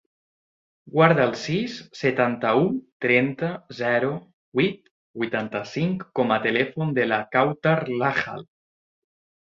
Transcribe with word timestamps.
Guarda 0.93 1.27
el 1.31 1.35
sis, 1.41 1.75
setanta-u, 1.99 2.63
trenta, 3.07 3.51
zero, 3.83 4.11
vuit, 4.61 4.83
vuitanta-cinc 5.23 6.11
com 6.21 6.37
a 6.39 6.43
telèfon 6.51 6.99
de 7.01 7.11
la 7.15 7.25
Kawtar 7.39 7.79
Lakhal. 8.05 8.47